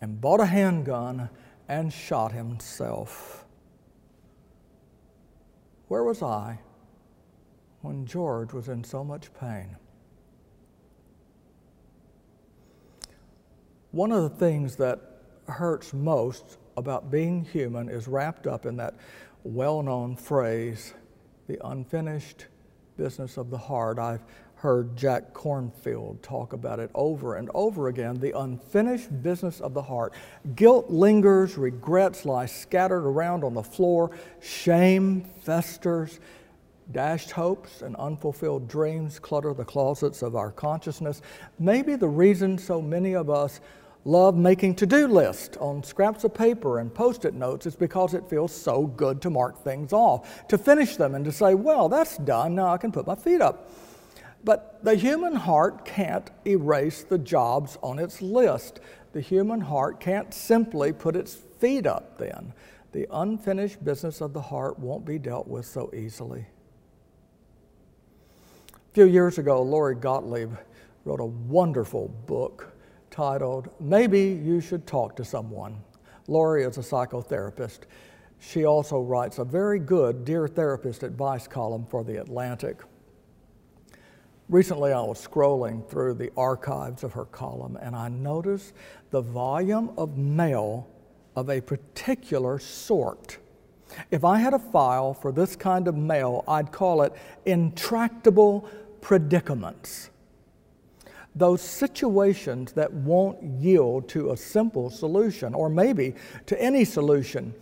and 0.00 0.20
bought 0.20 0.40
a 0.40 0.46
handgun 0.46 1.28
and 1.68 1.92
shot 1.92 2.32
himself. 2.32 3.44
Where 5.88 6.04
was 6.04 6.22
I 6.22 6.60
when 7.82 8.06
George 8.06 8.52
was 8.52 8.68
in 8.68 8.84
so 8.84 9.02
much 9.02 9.32
pain? 9.34 9.76
One 13.94 14.10
of 14.10 14.24
the 14.24 14.28
things 14.28 14.74
that 14.76 14.98
hurts 15.46 15.94
most 15.94 16.58
about 16.76 17.12
being 17.12 17.44
human 17.44 17.88
is 17.88 18.08
wrapped 18.08 18.48
up 18.48 18.66
in 18.66 18.76
that 18.78 18.94
well 19.44 19.84
known 19.84 20.16
phrase, 20.16 20.94
the 21.46 21.64
unfinished 21.64 22.46
business 22.96 23.36
of 23.36 23.50
the 23.50 23.56
heart. 23.56 24.00
I've 24.00 24.24
heard 24.56 24.96
Jack 24.96 25.32
Kornfield 25.32 26.22
talk 26.22 26.54
about 26.54 26.80
it 26.80 26.90
over 26.92 27.36
and 27.36 27.48
over 27.54 27.86
again 27.86 28.18
the 28.18 28.36
unfinished 28.36 29.22
business 29.22 29.60
of 29.60 29.74
the 29.74 29.82
heart. 29.82 30.12
Guilt 30.56 30.90
lingers, 30.90 31.56
regrets 31.56 32.24
lie 32.24 32.46
scattered 32.46 33.06
around 33.06 33.44
on 33.44 33.54
the 33.54 33.62
floor, 33.62 34.10
shame 34.40 35.20
festers, 35.42 36.18
dashed 36.90 37.30
hopes 37.30 37.80
and 37.80 37.94
unfulfilled 37.94 38.66
dreams 38.66 39.20
clutter 39.20 39.54
the 39.54 39.64
closets 39.64 40.20
of 40.20 40.34
our 40.34 40.50
consciousness. 40.50 41.22
Maybe 41.60 41.94
the 41.94 42.08
reason 42.08 42.58
so 42.58 42.82
many 42.82 43.14
of 43.14 43.30
us 43.30 43.60
love 44.04 44.36
making 44.36 44.74
to-do 44.74 45.08
lists 45.08 45.56
on 45.58 45.82
scraps 45.82 46.24
of 46.24 46.34
paper 46.34 46.78
and 46.78 46.94
post-it 46.94 47.34
notes 47.34 47.66
is 47.66 47.74
because 47.74 48.14
it 48.14 48.28
feels 48.28 48.54
so 48.54 48.86
good 48.86 49.22
to 49.22 49.30
mark 49.30 49.62
things 49.62 49.92
off, 49.92 50.46
to 50.48 50.58
finish 50.58 50.96
them 50.96 51.14
and 51.14 51.24
to 51.24 51.32
say, 51.32 51.54
well, 51.54 51.88
that's 51.88 52.18
done, 52.18 52.54
now 52.54 52.72
I 52.72 52.76
can 52.76 52.92
put 52.92 53.06
my 53.06 53.14
feet 53.14 53.40
up. 53.40 53.70
But 54.44 54.84
the 54.84 54.94
human 54.94 55.34
heart 55.34 55.86
can't 55.86 56.30
erase 56.46 57.02
the 57.02 57.16
jobs 57.16 57.78
on 57.82 57.98
its 57.98 58.20
list. 58.20 58.78
The 59.12 59.22
human 59.22 59.62
heart 59.62 60.00
can't 60.00 60.34
simply 60.34 60.92
put 60.92 61.16
its 61.16 61.34
feet 61.34 61.86
up 61.86 62.18
then. 62.18 62.52
The 62.92 63.06
unfinished 63.10 63.82
business 63.82 64.20
of 64.20 64.34
the 64.34 64.42
heart 64.42 64.78
won't 64.78 65.06
be 65.06 65.18
dealt 65.18 65.48
with 65.48 65.64
so 65.64 65.90
easily. 65.94 66.46
A 68.74 68.94
few 68.94 69.06
years 69.06 69.38
ago, 69.38 69.62
Lori 69.62 69.94
Gottlieb 69.94 70.52
wrote 71.06 71.20
a 71.20 71.24
wonderful 71.24 72.08
book 72.26 72.73
titled 73.14 73.68
Maybe 73.78 74.40
You 74.44 74.60
Should 74.60 74.88
Talk 74.88 75.14
to 75.14 75.24
Someone. 75.24 75.80
Lori 76.26 76.64
is 76.64 76.78
a 76.78 76.80
psychotherapist. 76.80 77.82
She 78.40 78.64
also 78.64 79.00
writes 79.00 79.38
a 79.38 79.44
very 79.44 79.78
good 79.78 80.24
Dear 80.24 80.48
Therapist 80.48 81.04
advice 81.04 81.46
column 81.46 81.86
for 81.86 82.02
The 82.02 82.20
Atlantic. 82.20 82.82
Recently, 84.48 84.92
I 84.92 85.00
was 85.00 85.24
scrolling 85.24 85.88
through 85.88 86.14
the 86.14 86.32
archives 86.36 87.04
of 87.04 87.12
her 87.12 87.26
column 87.26 87.78
and 87.80 87.94
I 87.94 88.08
noticed 88.08 88.72
the 89.10 89.22
volume 89.22 89.92
of 89.96 90.18
mail 90.18 90.88
of 91.36 91.48
a 91.50 91.60
particular 91.60 92.58
sort. 92.58 93.38
If 94.10 94.24
I 94.24 94.38
had 94.38 94.54
a 94.54 94.58
file 94.58 95.14
for 95.14 95.30
this 95.30 95.54
kind 95.54 95.86
of 95.86 95.96
mail, 95.96 96.42
I'd 96.48 96.72
call 96.72 97.02
it 97.02 97.12
intractable 97.46 98.68
predicaments. 99.00 100.10
Those 101.34 101.60
situations 101.60 102.72
that 102.72 102.92
won't 102.92 103.42
yield 103.42 104.08
to 104.10 104.30
a 104.30 104.36
simple 104.36 104.90
solution, 104.90 105.54
or 105.54 105.68
maybe 105.68 106.14
to 106.46 106.60
any 106.62 106.84
solution, 106.84 107.54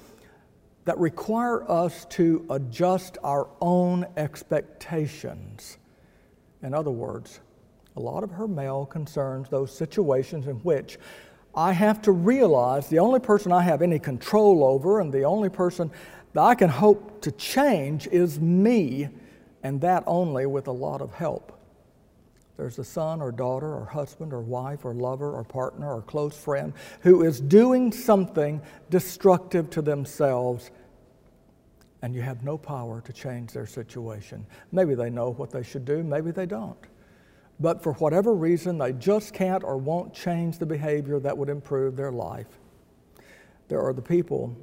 that 0.84 0.98
require 0.98 1.70
us 1.70 2.04
to 2.06 2.44
adjust 2.50 3.16
our 3.22 3.48
own 3.60 4.06
expectations 4.16 5.78
in 6.62 6.74
other 6.74 6.90
words, 6.90 7.40
a 7.96 8.00
lot 8.00 8.22
of 8.22 8.30
her 8.30 8.46
mail 8.46 8.86
concerns 8.86 9.48
those 9.48 9.74
situations 9.76 10.46
in 10.46 10.56
which 10.56 10.98
I 11.54 11.72
have 11.72 12.00
to 12.02 12.12
realize 12.12 12.88
the 12.88 13.00
only 13.00 13.20
person 13.20 13.52
I 13.52 13.62
have 13.62 13.82
any 13.82 13.98
control 13.98 14.64
over 14.64 15.00
and 15.00 15.12
the 15.12 15.24
only 15.24 15.48
person 15.48 15.90
that 16.32 16.40
I 16.40 16.54
can 16.54 16.70
hope 16.70 17.20
to 17.22 17.32
change 17.32 18.06
is 18.06 18.40
me, 18.40 19.08
and 19.62 19.80
that 19.82 20.04
only 20.06 20.46
with 20.46 20.68
a 20.68 20.72
lot 20.72 21.02
of 21.02 21.12
help. 21.12 21.58
There's 22.56 22.78
a 22.78 22.84
son 22.84 23.20
or 23.22 23.32
daughter 23.32 23.74
or 23.74 23.86
husband 23.86 24.32
or 24.32 24.40
wife 24.40 24.84
or 24.84 24.94
lover 24.94 25.32
or 25.32 25.42
partner 25.42 25.94
or 25.94 26.02
close 26.02 26.36
friend 26.36 26.72
who 27.00 27.22
is 27.24 27.40
doing 27.40 27.92
something 27.92 28.60
destructive 28.90 29.70
to 29.70 29.82
themselves 29.82 30.70
and 32.02 32.14
you 32.14 32.20
have 32.20 32.42
no 32.42 32.58
power 32.58 33.00
to 33.00 33.12
change 33.12 33.52
their 33.52 33.66
situation. 33.66 34.44
Maybe 34.72 34.94
they 34.94 35.08
know 35.08 35.30
what 35.30 35.50
they 35.50 35.62
should 35.62 35.84
do, 35.84 36.02
maybe 36.02 36.32
they 36.32 36.46
don't. 36.46 36.78
But 37.60 37.80
for 37.80 37.92
whatever 37.94 38.34
reason, 38.34 38.76
they 38.76 38.92
just 38.92 39.32
can't 39.32 39.62
or 39.62 39.76
won't 39.76 40.12
change 40.12 40.58
the 40.58 40.66
behavior 40.66 41.20
that 41.20 41.36
would 41.38 41.48
improve 41.48 41.94
their 41.94 42.10
life. 42.10 42.58
There 43.68 43.80
are 43.80 43.92
the 43.92 44.02
people 44.02 44.56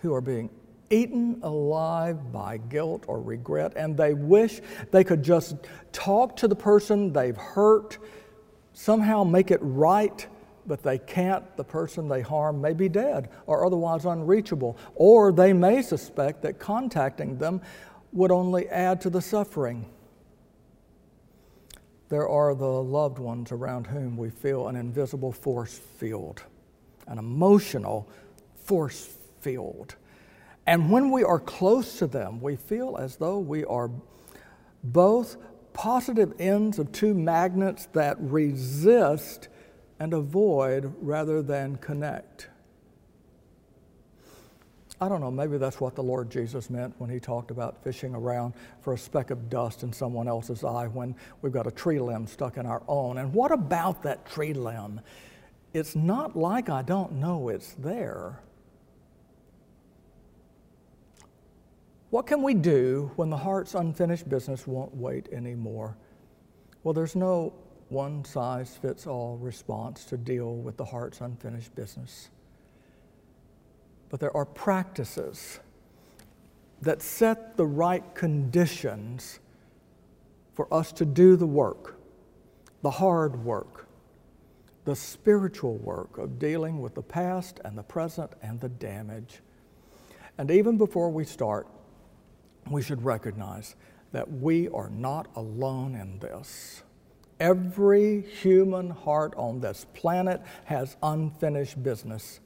who 0.00 0.14
are 0.14 0.20
being 0.20 0.48
eaten 0.90 1.40
alive 1.42 2.32
by 2.32 2.58
guilt 2.58 3.04
or 3.08 3.20
regret, 3.20 3.72
and 3.76 3.96
they 3.96 4.14
wish 4.14 4.60
they 4.90 5.04
could 5.04 5.22
just 5.22 5.56
talk 5.92 6.36
to 6.36 6.48
the 6.48 6.56
person 6.56 7.12
they've 7.12 7.36
hurt, 7.36 7.98
somehow 8.72 9.24
make 9.24 9.50
it 9.50 9.60
right 9.62 10.26
but 10.66 10.82
they 10.82 10.98
can't. 10.98 11.56
The 11.56 11.64
person 11.64 12.08
they 12.08 12.20
harm 12.20 12.60
may 12.60 12.72
be 12.72 12.88
dead 12.88 13.30
or 13.46 13.64
otherwise 13.64 14.04
unreachable, 14.04 14.76
or 14.94 15.32
they 15.32 15.52
may 15.52 15.82
suspect 15.82 16.42
that 16.42 16.58
contacting 16.58 17.38
them 17.38 17.60
would 18.12 18.30
only 18.30 18.68
add 18.68 19.00
to 19.02 19.10
the 19.10 19.22
suffering. 19.22 19.86
There 22.08 22.28
are 22.28 22.54
the 22.54 22.64
loved 22.64 23.18
ones 23.18 23.50
around 23.50 23.86
whom 23.86 24.16
we 24.16 24.30
feel 24.30 24.68
an 24.68 24.76
invisible 24.76 25.32
force 25.32 25.78
field, 25.78 26.42
an 27.06 27.18
emotional 27.18 28.08
force 28.54 29.16
field. 29.40 29.96
And 30.66 30.90
when 30.90 31.10
we 31.10 31.22
are 31.22 31.38
close 31.38 31.98
to 31.98 32.06
them, 32.06 32.40
we 32.40 32.56
feel 32.56 32.96
as 32.98 33.16
though 33.16 33.38
we 33.38 33.64
are 33.64 33.90
both 34.82 35.36
positive 35.72 36.32
ends 36.38 36.78
of 36.78 36.90
two 36.90 37.14
magnets 37.14 37.86
that 37.92 38.16
resist 38.18 39.48
and 40.00 40.12
avoid 40.12 40.92
rather 41.00 41.42
than 41.42 41.76
connect. 41.76 42.48
I 44.98 45.10
don't 45.10 45.20
know, 45.20 45.30
maybe 45.30 45.58
that's 45.58 45.78
what 45.78 45.94
the 45.94 46.02
Lord 46.02 46.30
Jesus 46.30 46.70
meant 46.70 46.94
when 46.98 47.10
he 47.10 47.20
talked 47.20 47.50
about 47.50 47.84
fishing 47.84 48.14
around 48.14 48.54
for 48.80 48.94
a 48.94 48.98
speck 48.98 49.30
of 49.30 49.50
dust 49.50 49.82
in 49.82 49.92
someone 49.92 50.26
else's 50.26 50.64
eye 50.64 50.86
when 50.86 51.14
we've 51.42 51.52
got 51.52 51.66
a 51.66 51.70
tree 51.70 52.00
limb 52.00 52.26
stuck 52.26 52.56
in 52.56 52.64
our 52.64 52.82
own. 52.88 53.18
And 53.18 53.32
what 53.34 53.52
about 53.52 54.02
that 54.04 54.24
tree 54.24 54.54
limb? 54.54 55.02
It's 55.74 55.94
not 55.94 56.34
like 56.34 56.70
I 56.70 56.80
don't 56.80 57.12
know 57.12 57.50
it's 57.50 57.74
there. 57.74 58.40
What 62.16 62.26
can 62.26 62.40
we 62.40 62.54
do 62.54 63.10
when 63.16 63.28
the 63.28 63.36
heart's 63.36 63.74
unfinished 63.74 64.26
business 64.26 64.66
won't 64.66 64.96
wait 64.96 65.28
anymore? 65.32 65.98
Well, 66.82 66.94
there's 66.94 67.14
no 67.14 67.52
one 67.90 68.24
size 68.24 68.74
fits 68.74 69.06
all 69.06 69.36
response 69.36 70.06
to 70.06 70.16
deal 70.16 70.56
with 70.56 70.78
the 70.78 70.84
heart's 70.86 71.20
unfinished 71.20 71.74
business. 71.74 72.30
But 74.08 74.20
there 74.20 74.34
are 74.34 74.46
practices 74.46 75.60
that 76.80 77.02
set 77.02 77.58
the 77.58 77.66
right 77.66 78.14
conditions 78.14 79.38
for 80.54 80.72
us 80.72 80.92
to 80.92 81.04
do 81.04 81.36
the 81.36 81.46
work, 81.46 81.98
the 82.80 82.92
hard 82.92 83.44
work, 83.44 83.88
the 84.86 84.96
spiritual 84.96 85.76
work 85.76 86.16
of 86.16 86.38
dealing 86.38 86.80
with 86.80 86.94
the 86.94 87.02
past 87.02 87.60
and 87.62 87.76
the 87.76 87.82
present 87.82 88.32
and 88.40 88.58
the 88.58 88.70
damage. 88.70 89.42
And 90.38 90.50
even 90.50 90.78
before 90.78 91.10
we 91.10 91.26
start, 91.26 91.66
we 92.70 92.82
should 92.82 93.04
recognize 93.04 93.76
that 94.12 94.30
we 94.30 94.68
are 94.68 94.90
not 94.90 95.28
alone 95.36 95.94
in 95.94 96.18
this. 96.18 96.82
Every 97.38 98.22
human 98.22 98.90
heart 98.90 99.34
on 99.36 99.60
this 99.60 99.86
planet 99.94 100.40
has 100.64 100.96
unfinished 101.02 101.82
business. 101.82 102.40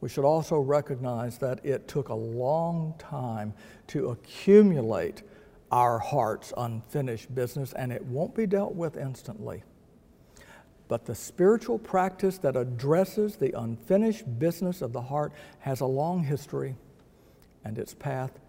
we 0.00 0.08
should 0.08 0.24
also 0.24 0.58
recognize 0.58 1.38
that 1.38 1.64
it 1.64 1.86
took 1.86 2.08
a 2.08 2.14
long 2.14 2.94
time 2.98 3.52
to 3.86 4.08
accumulate 4.08 5.22
our 5.70 5.98
heart's 5.98 6.52
unfinished 6.56 7.32
business, 7.34 7.72
and 7.74 7.92
it 7.92 8.04
won't 8.06 8.34
be 8.34 8.46
dealt 8.46 8.74
with 8.74 8.96
instantly. 8.96 9.62
But 10.88 11.04
the 11.04 11.14
spiritual 11.14 11.78
practice 11.78 12.38
that 12.38 12.56
addresses 12.56 13.36
the 13.36 13.56
unfinished 13.56 14.38
business 14.38 14.82
of 14.82 14.92
the 14.92 15.02
heart 15.02 15.32
has 15.60 15.80
a 15.80 15.86
long 15.86 16.24
history, 16.24 16.74
and 17.64 17.78
its 17.78 17.94
path 17.94 18.40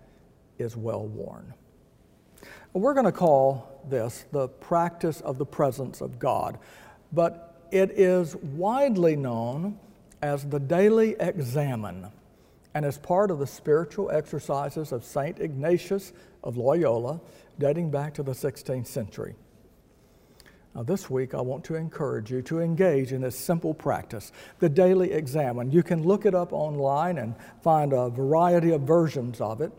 is 0.62 0.78
well 0.78 1.06
worn. 1.06 1.54
We're 2.74 2.94
going 2.94 3.06
to 3.06 3.12
call 3.12 3.82
this 3.90 4.26
the 4.32 4.48
practice 4.48 5.20
of 5.22 5.38
the 5.38 5.46
presence 5.46 6.02
of 6.02 6.20
God, 6.20 6.58
but 7.12 7.68
it 7.72 7.92
is 7.92 8.36
widely 8.36 9.16
known 9.16 9.78
as 10.22 10.46
the 10.46 10.60
daily 10.60 11.16
examen 11.20 12.08
and 12.74 12.86
as 12.86 12.98
part 12.98 13.32
of 13.32 13.40
the 13.40 13.48
spiritual 13.48 14.10
exercises 14.12 14.92
of 14.92 15.04
St. 15.04 15.40
Ignatius 15.40 16.14
of 16.44 16.58
Loyola, 16.58 17.20
dating 17.60 17.92
back 17.92 18.14
to 18.14 18.24
the 18.24 18.32
16th 18.32 18.88
century. 18.88 19.36
Now, 20.74 20.84
this 20.84 21.10
week, 21.10 21.34
I 21.34 21.42
want 21.42 21.66
to 21.66 21.76
encourage 21.76 22.32
you 22.32 22.42
to 22.44 22.62
engage 22.62 23.12
in 23.12 23.22
this 23.22 23.38
simple 23.38 23.74
practice, 23.74 24.32
the 24.60 24.70
daily 24.70 25.12
examen. 25.12 25.70
You 25.70 25.84
can 25.84 26.04
look 26.04 26.26
it 26.26 26.34
up 26.34 26.54
online 26.54 27.18
and 27.18 27.36
find 27.62 27.92
a 27.92 28.10
variety 28.10 28.72
of 28.72 28.82
versions 28.82 29.42
of 29.42 29.60
it. 29.60 29.74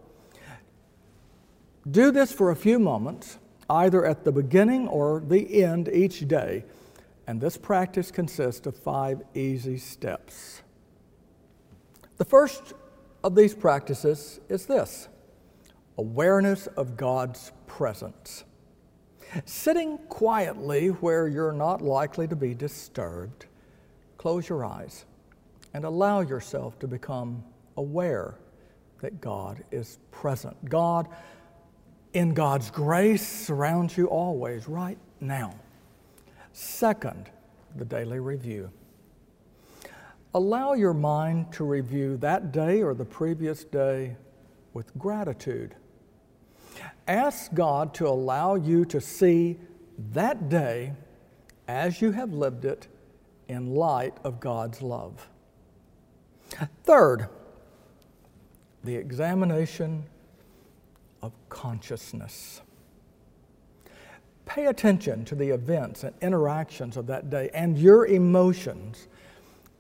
Do 1.91 2.11
this 2.11 2.33
for 2.33 2.51
a 2.51 2.57
few 2.57 2.79
moments, 2.79 3.39
either 3.69 4.05
at 4.05 4.25
the 4.25 4.33
beginning 4.33 4.89
or 4.89 5.21
the 5.21 5.63
end 5.63 5.89
each 5.89 6.27
day 6.29 6.65
and 7.27 7.41
this 7.41 7.57
practice 7.57 8.11
consists 8.11 8.67
of 8.67 8.77
five 8.77 9.23
easy 9.35 9.79
steps. 9.79 10.63
The 12.17 12.25
first 12.25 12.75
of 13.25 13.35
these 13.35 13.55
practices 13.55 14.41
is 14.49 14.67
this 14.67 15.09
awareness 15.99 16.67
of 16.69 16.97
God's 16.97 17.53
presence. 17.67 18.45
Sitting 19.45 19.99
quietly 20.09 20.89
where 20.89 21.29
you're 21.29 21.53
not 21.53 21.81
likely 21.81 22.27
to 22.29 22.37
be 22.37 22.55
disturbed, 22.55 23.47
close 24.19 24.49
your 24.49 24.65
eyes 24.65 25.05
and 25.75 25.85
allow 25.85 26.21
yourself 26.21 26.79
to 26.81 26.87
become 26.87 27.43
aware 27.77 28.35
that 29.01 29.21
God 29.21 29.65
is 29.71 29.99
present. 30.11 30.57
God, 30.69 31.09
in 32.13 32.35
God's 32.35 32.71
grace, 32.71 33.27
surrounds 33.27 33.97
you 33.97 34.07
always, 34.07 34.69
right 34.69 34.99
now. 35.21 35.55
Second, 36.53 37.31
the 37.77 37.85
daily 37.85 38.21
review. 38.21 38.71
Allow 40.35 40.75
your 40.75 40.95
mind 40.95 41.53
to 41.55 41.65
review 41.65 42.17
that 42.19 42.53
day 42.53 42.83
or 42.83 42.95
the 42.95 43.05
previous 43.05 43.65
day 43.65 44.17
with 44.73 44.97
gratitude. 44.99 45.75
Ask 47.07 47.53
God 47.53 47.93
to 47.95 48.09
allow 48.09 48.55
you 48.55 48.85
to 48.87 49.01
see 49.01 49.59
that 50.13 50.49
day 50.49 50.95
as 51.69 52.01
you 52.01 52.13
have 52.13 52.33
lived 52.33 52.65
it 52.65 52.89
in 53.49 53.75
light 53.75 54.17
of 54.25 54.41
God's 54.41 54.81
love. 54.81 55.29
Third, 56.85 57.29
the 58.85 58.97
examination 58.97 60.05
of 61.23 61.33
consciousness. 61.49 62.63
Pay 64.45 64.67
attention 64.67 65.25
to 65.25 65.35
the 65.35 65.51
events 65.51 66.05
and 66.05 66.15
interactions 66.21 66.97
of 66.97 67.07
that 67.07 67.31
day 67.31 67.49
and 67.55 67.79
your 67.79 68.07
emotions. 68.07 69.09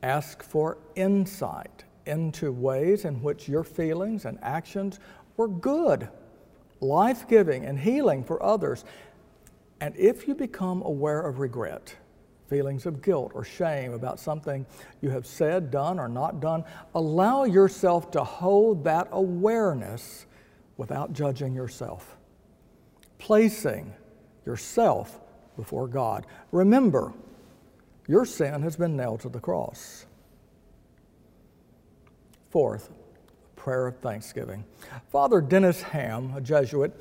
Ask 0.02 0.42
for 0.42 0.78
insight 0.94 1.84
into 2.06 2.52
ways 2.52 3.04
in 3.04 3.22
which 3.22 3.48
your 3.48 3.64
feelings 3.64 4.24
and 4.24 4.38
actions 4.42 5.00
were 5.36 5.48
good, 5.48 6.08
life 6.80 7.28
giving, 7.28 7.64
and 7.64 7.78
healing 7.78 8.24
for 8.24 8.42
others. 8.42 8.84
And 9.80 9.96
if 9.96 10.28
you 10.28 10.34
become 10.34 10.82
aware 10.82 11.20
of 11.20 11.38
regret, 11.38 11.96
feelings 12.48 12.86
of 12.86 13.02
guilt 13.02 13.32
or 13.34 13.44
shame 13.44 13.92
about 13.94 14.20
something 14.20 14.66
you 15.00 15.10
have 15.10 15.26
said, 15.26 15.70
done, 15.70 15.98
or 15.98 16.08
not 16.08 16.40
done, 16.40 16.64
allow 16.94 17.44
yourself 17.44 18.10
to 18.12 18.22
hold 18.22 18.84
that 18.84 19.08
awareness 19.10 20.26
without 20.82 21.12
judging 21.12 21.54
yourself. 21.54 22.16
Placing 23.18 23.94
yourself 24.44 25.20
before 25.56 25.86
God. 25.86 26.26
Remember, 26.50 27.14
your 28.08 28.26
sin 28.26 28.62
has 28.62 28.74
been 28.74 28.96
nailed 28.96 29.20
to 29.20 29.28
the 29.28 29.38
cross. 29.38 30.06
Fourth, 32.50 32.90
prayer 33.54 33.86
of 33.86 33.98
thanksgiving. 33.98 34.64
Father 35.12 35.40
Dennis 35.40 35.82
Hamm, 35.82 36.34
a 36.34 36.40
Jesuit, 36.40 36.92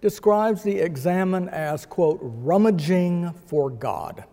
describes 0.00 0.64
the 0.64 0.80
examen 0.80 1.48
as, 1.48 1.86
quote, 1.86 2.18
rummaging 2.20 3.32
for 3.46 3.70
God. 3.70 4.24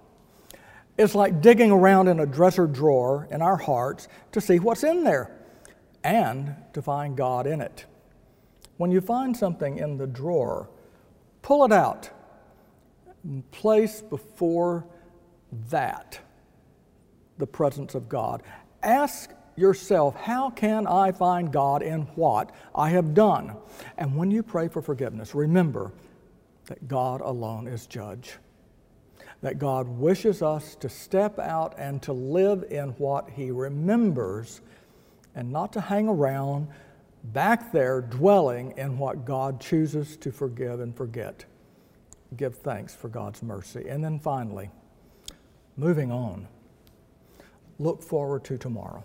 It's 0.97 1.13
like 1.13 1.41
digging 1.41 1.69
around 1.69 2.07
in 2.07 2.21
a 2.21 2.25
dresser 2.25 2.65
drawer 2.65 3.27
in 3.29 3.43
our 3.43 3.57
hearts 3.57 4.07
to 4.31 4.41
see 4.41 4.57
what's 4.57 4.83
in 4.83 5.03
there 5.03 5.29
and 6.03 6.55
to 6.73 6.81
find 6.81 7.15
God 7.15 7.45
in 7.45 7.61
it. 7.61 7.85
When 8.77 8.91
you 8.91 9.01
find 9.01 9.35
something 9.35 9.77
in 9.77 9.97
the 9.97 10.07
drawer, 10.07 10.69
pull 11.41 11.63
it 11.65 11.71
out 11.71 12.09
and 13.23 13.49
place 13.51 14.01
before 14.01 14.85
that 15.69 16.19
the 17.38 17.47
presence 17.47 17.95
of 17.95 18.09
God. 18.09 18.43
Ask 18.83 19.31
yourself, 19.55 20.15
how 20.15 20.49
can 20.49 20.85
I 20.88 21.11
find 21.11 21.51
God 21.51 21.81
in 21.81 22.01
what 22.15 22.51
I 22.73 22.89
have 22.89 23.13
done? 23.13 23.55
And 23.97 24.15
when 24.15 24.31
you 24.31 24.43
pray 24.43 24.67
for 24.67 24.81
forgiveness, 24.81 25.33
remember 25.33 25.91
that 26.65 26.88
God 26.88 27.21
alone 27.21 27.67
is 27.67 27.85
judge. 27.85 28.38
That 29.41 29.59
God 29.59 29.88
wishes 29.88 30.41
us 30.41 30.75
to 30.75 30.89
step 30.89 31.39
out 31.39 31.75
and 31.77 32.01
to 32.03 32.13
live 32.13 32.65
in 32.69 32.89
what 32.91 33.29
He 33.29 33.51
remembers 33.51 34.61
and 35.35 35.51
not 35.51 35.73
to 35.73 35.81
hang 35.81 36.07
around 36.07 36.67
back 37.33 37.71
there 37.71 38.01
dwelling 38.01 38.73
in 38.77 38.97
what 38.97 39.25
God 39.25 39.59
chooses 39.59 40.17
to 40.17 40.31
forgive 40.31 40.79
and 40.79 40.95
forget 40.95 41.45
give 42.38 42.55
thanks 42.55 42.93
for 42.93 43.07
God's 43.07 43.41
mercy. 43.41 43.85
And 43.88 44.03
then 44.03 44.19
finally, 44.19 44.69
moving 45.77 46.11
on, 46.11 46.47
look 47.79 48.01
forward 48.01 48.43
to 48.45 48.57
tomorrow. 48.57 49.03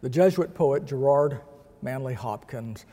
The 0.00 0.10
Jesuit 0.10 0.54
poet 0.54 0.84
Gerard 0.84 1.40
Manley 1.82 2.14
Hopkins 2.14 2.84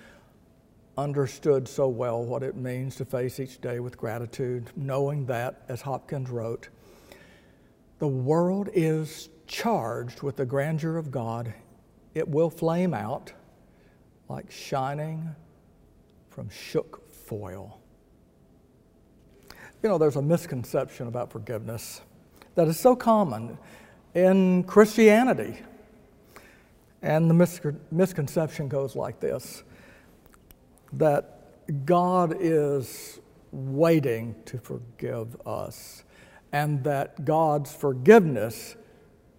understood 0.98 1.68
so 1.68 1.88
well 1.88 2.24
what 2.24 2.44
it 2.44 2.56
means 2.56 2.96
to 2.98 3.06
face 3.06 3.40
each 3.40 3.62
day 3.62 3.80
with 3.80 3.98
gratitude, 3.98 4.70
knowing 4.76 5.26
that, 5.26 5.64
as 5.68 5.82
Hopkins 5.82 6.30
wrote, 6.30 6.70
the 8.00 8.08
world 8.08 8.70
is 8.74 9.30
charged 9.48 10.22
with 10.22 10.36
the 10.36 10.46
grandeur 10.46 10.98
of 10.98 11.12
God. 11.12 11.54
It 12.14 12.28
will 12.28 12.50
flame 12.50 12.94
out 12.94 13.32
like 14.32 14.50
shining 14.50 15.36
from 16.30 16.50
shook 16.50 17.12
foil. 17.12 17.82
You 19.84 19.90
know, 19.90 19.98
there's 19.98 20.16
a 20.16 20.22
misconception 20.22 21.08
about 21.08 21.32
forgiveness 21.32 22.02
that 22.56 22.68
is 22.68 22.80
so 22.80 22.96
common 22.96 23.58
in 24.16 24.64
Christianity. 24.64 25.60
And 27.02 27.30
the 27.30 27.78
misconception 27.92 28.68
goes 28.70 28.96
like 28.96 29.20
this 29.20 29.64
that 30.94 31.86
God 31.86 32.36
is 32.40 33.20
waiting 33.52 34.36
to 34.46 34.58
forgive 34.58 35.36
us, 35.46 36.04
and 36.54 36.84
that 36.84 37.26
God's 37.26 37.74
forgiveness 37.74 38.76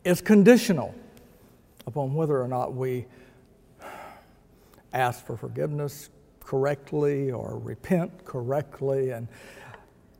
is 0.04 0.20
conditional 0.20 0.94
upon 1.86 2.14
whether 2.14 2.40
or 2.42 2.48
not 2.48 2.74
we 2.74 3.06
ask 4.92 5.24
for 5.24 5.36
forgiveness 5.36 6.10
correctly 6.40 7.30
or 7.30 7.58
repent 7.58 8.24
correctly. 8.24 9.10
And 9.10 9.28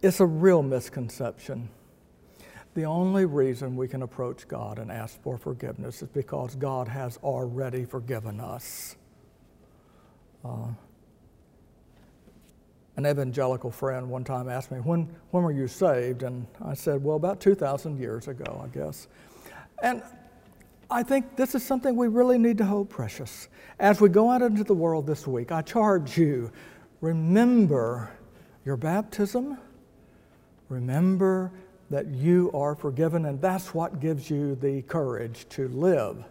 it's 0.01 0.21
a 0.21 0.27
real 0.27 0.63
misconception. 0.63 1.69
The 2.75 2.85
only 2.85 3.27
reason 3.27 3.77
we 3.77 3.87
can 3.87 4.03
approach 4.03 4.49
God 4.49 4.79
and 4.79 4.91
ask 4.91 5.21
for 5.23 5.37
forgiveness 5.37 6.03
is 6.03 6.09
because 6.09 6.55
God 6.55 6.89
has 6.89 7.19
already 7.19 7.85
forgiven 7.85 8.41
us. 8.41 8.97
Uh, 10.43 10.69
an 12.97 13.07
evangelical 13.07 13.71
friend 13.71 14.09
one 14.09 14.25
time 14.25 14.49
asked 14.49 14.71
me, 14.71 14.79
when, 14.79 15.09
when 15.31 15.43
were 15.43 15.53
you 15.53 15.69
saved? 15.69 16.23
And 16.23 16.47
I 16.65 16.75
said, 16.75 17.03
Well, 17.03 17.17
about 17.17 17.41
2,000 17.41 17.99
years 17.99 18.29
ago, 18.29 18.63
I 18.63 18.69
guess. 18.75 19.09
And 19.83 20.03
I 20.93 21.03
think 21.03 21.37
this 21.37 21.55
is 21.55 21.65
something 21.65 21.97
we 21.97 22.09
really 22.09 22.39
need 22.39 22.59
to 22.59 22.65
hold 22.65 22.91
precious. 22.91 23.49
As 23.79 24.01
we 24.01 24.09
go 24.09 24.31
out 24.31 24.43
into 24.43 24.65
the 24.65 24.75
world 24.75 25.07
this 25.07 25.27
week, 25.27 25.51
I 25.51 25.63
charge 25.63 26.17
you 26.19 26.53
remember 27.01 28.13
your 28.65 28.77
baptism 28.77 29.59
Remember 30.73 31.53
that 31.91 32.07
you 32.07 32.51
are 32.55 32.75
forgiven, 32.75 33.27
and 33.27 33.39
that's 33.43 33.75
what 33.75 34.01
gives 34.01 34.31
you 34.31 34.55
the 34.55 34.81
courage 34.81 35.47
to 35.51 35.69
live 35.69 36.25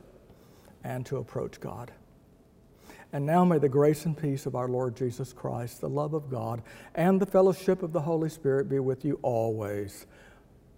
and 0.84 1.06
to 1.06 1.18
approach 1.18 1.60
God. 1.60 1.92
And 3.14 3.24
now 3.24 3.46
may 3.46 3.60
the 3.60 3.70
grace 3.70 4.08
and 4.08 4.18
peace 4.18 4.48
of 4.48 4.56
our 4.56 4.68
Lord 4.68 4.96
Jesus 4.96 5.32
Christ, 5.32 5.80
the 5.80 5.90
love 5.90 6.16
of 6.16 6.32
God, 6.32 6.64
and 6.96 7.22
the 7.22 7.26
fellowship 7.28 7.84
of 7.84 7.94
the 7.94 8.02
Holy 8.02 8.30
Spirit 8.30 8.68
be 8.68 8.80
with 8.80 9.06
you 9.06 9.20
always. 9.22 10.08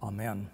Amen. 0.02 0.50